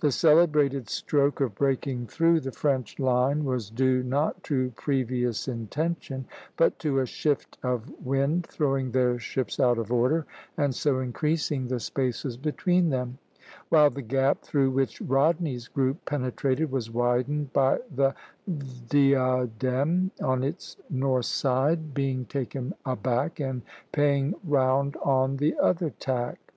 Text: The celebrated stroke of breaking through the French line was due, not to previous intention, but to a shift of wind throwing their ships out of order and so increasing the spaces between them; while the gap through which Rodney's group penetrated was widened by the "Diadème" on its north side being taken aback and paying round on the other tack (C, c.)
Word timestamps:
The 0.00 0.10
celebrated 0.10 0.88
stroke 0.88 1.38
of 1.42 1.54
breaking 1.54 2.06
through 2.06 2.40
the 2.40 2.50
French 2.50 2.98
line 2.98 3.44
was 3.44 3.68
due, 3.68 4.02
not 4.02 4.42
to 4.44 4.70
previous 4.74 5.46
intention, 5.48 6.24
but 6.56 6.78
to 6.78 6.98
a 7.00 7.04
shift 7.04 7.58
of 7.62 7.92
wind 8.02 8.46
throwing 8.46 8.90
their 8.92 9.18
ships 9.18 9.60
out 9.60 9.76
of 9.76 9.92
order 9.92 10.24
and 10.56 10.74
so 10.74 10.98
increasing 11.00 11.68
the 11.68 11.78
spaces 11.78 12.38
between 12.38 12.88
them; 12.88 13.18
while 13.68 13.90
the 13.90 14.00
gap 14.00 14.40
through 14.40 14.70
which 14.70 15.02
Rodney's 15.02 15.68
group 15.68 16.06
penetrated 16.06 16.70
was 16.72 16.90
widened 16.90 17.52
by 17.52 17.80
the 17.94 18.14
"Diadème" 18.50 20.08
on 20.24 20.42
its 20.42 20.78
north 20.88 21.26
side 21.26 21.92
being 21.92 22.24
taken 22.24 22.72
aback 22.86 23.40
and 23.40 23.60
paying 23.92 24.36
round 24.42 24.96
on 25.04 25.36
the 25.36 25.54
other 25.58 25.90
tack 26.00 26.36
(C, 26.36 26.38
c.) 26.38 26.54